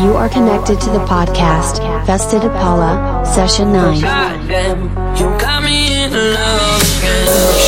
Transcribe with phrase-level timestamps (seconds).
[0.00, 1.76] You are connected to the podcast,
[2.06, 3.96] Festa da Paula, Session 9.
[4.00, 6.80] You got me in love.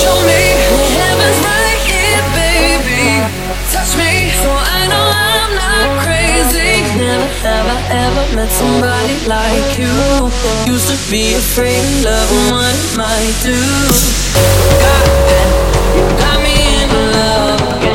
[0.01, 0.41] Show me
[0.97, 3.21] heaven's right here, baby.
[3.69, 6.81] Touch me so I know I'm not crazy.
[6.97, 9.93] Never, ever, ever met somebody like you.
[10.73, 13.61] Used to be afraid of love and what it might do.
[15.93, 17.92] You got me in love again.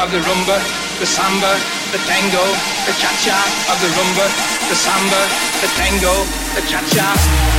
[0.00, 0.56] Of the rumba,
[0.98, 1.52] the samba,
[1.92, 2.44] the tango,
[2.86, 3.38] the cha-cha
[3.68, 4.26] of the rumba,
[4.68, 5.20] the samba,
[5.60, 6.14] the tango,
[6.54, 7.57] the cha-cha.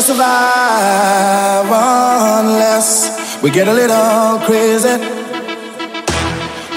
[0.00, 1.68] Gonna survive
[2.40, 4.96] unless we get a little crazy.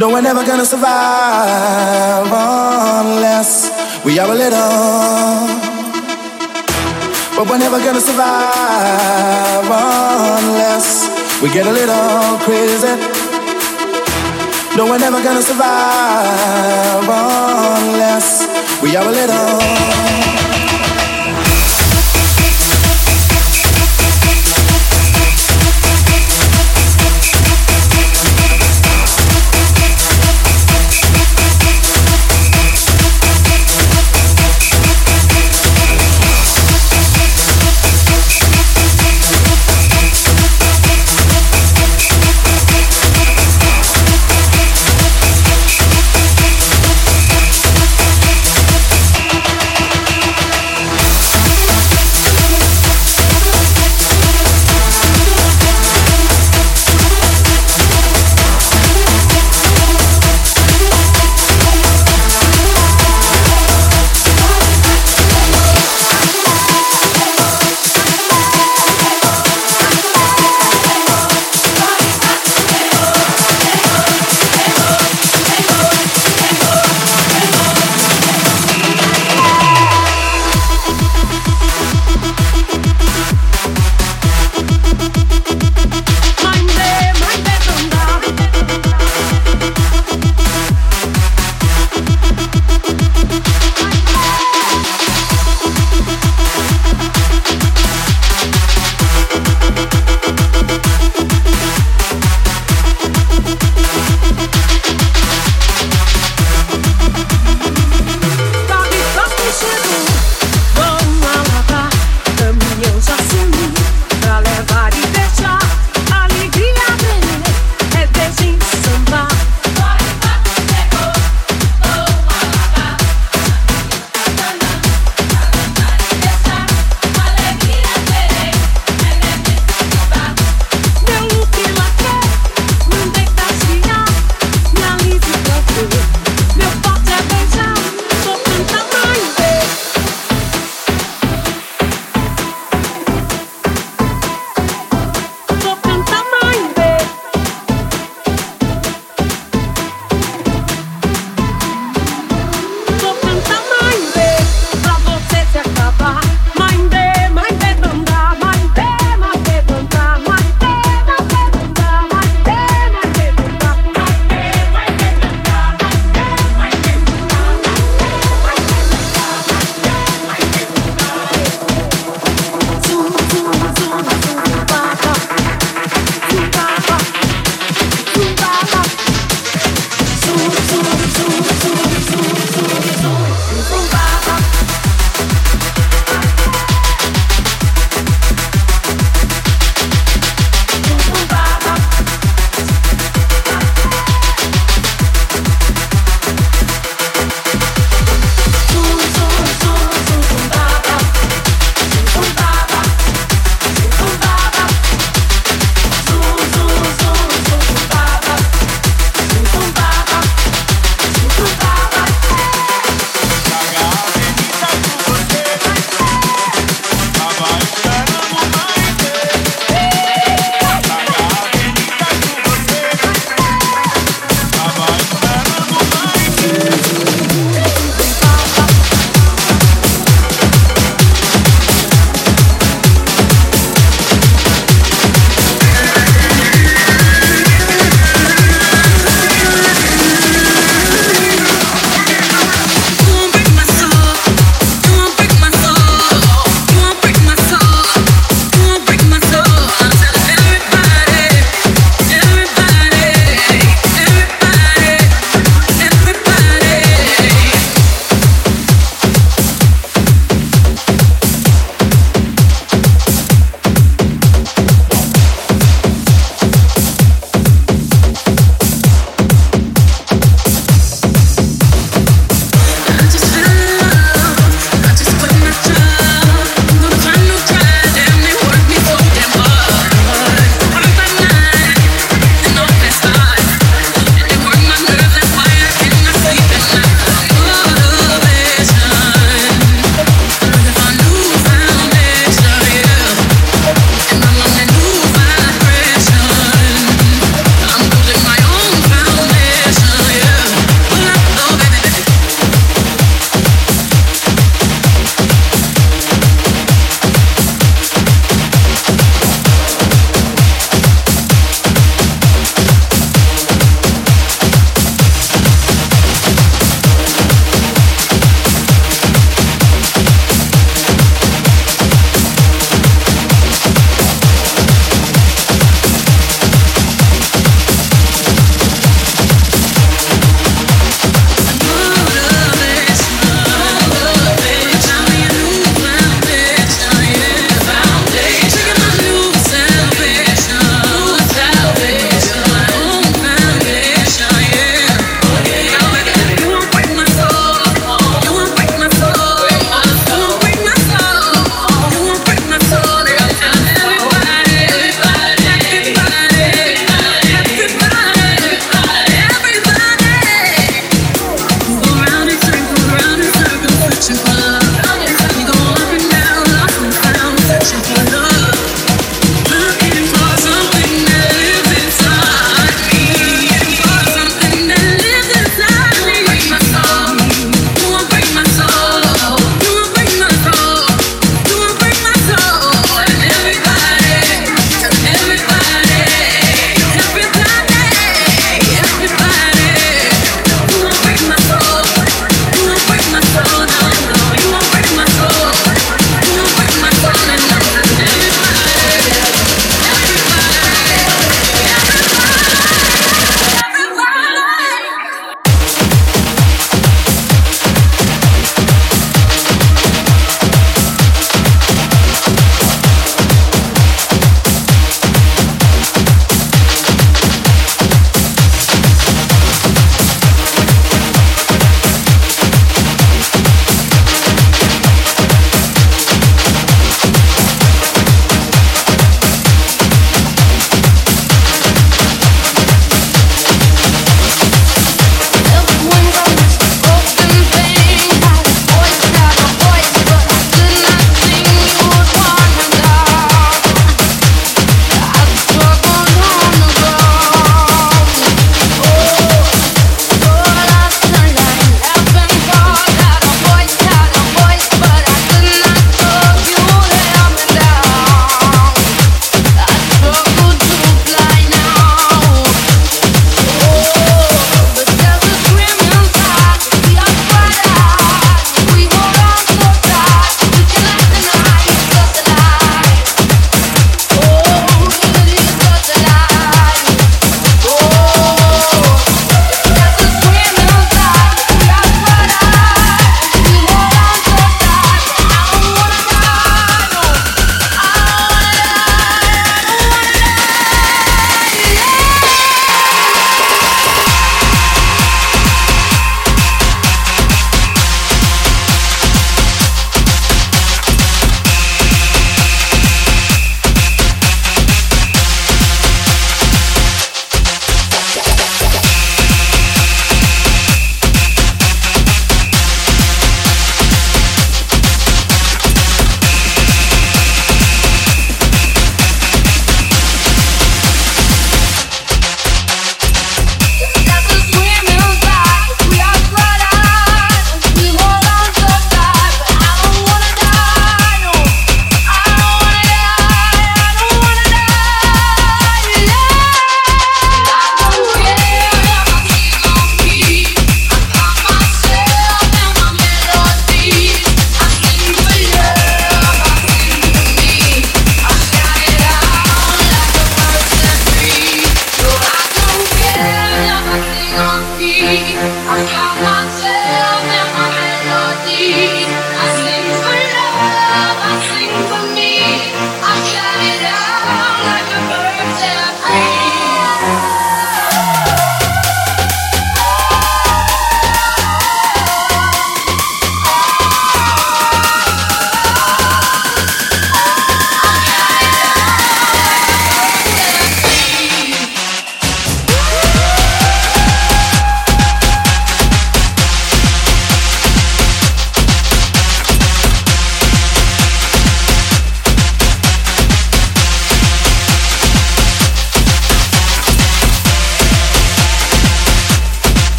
[0.00, 3.70] No, we're never gonna survive unless
[4.04, 5.46] we are a little.
[7.36, 11.08] But we're never gonna survive unless
[11.40, 12.96] we get a little crazy.
[14.76, 18.48] No, we're never gonna survive unless
[18.82, 20.51] we are a little.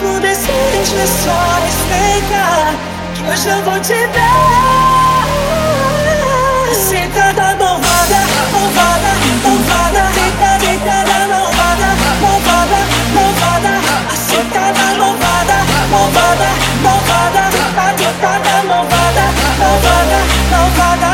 [0.00, 2.74] mesmo decide só respeita
[3.14, 5.26] Que hoje eu vou te dar
[6.74, 8.20] Sentada malvada,
[8.52, 9.12] malvada,
[9.44, 11.88] malvada Deita, deitada malvada,
[12.20, 12.78] malvada,
[13.14, 13.80] malvada
[14.14, 15.56] Sentada malvada,
[15.90, 16.48] malvada,
[16.82, 19.24] malvada Deitada, deitada malvada,
[19.58, 20.18] malvada,
[20.50, 21.09] malvada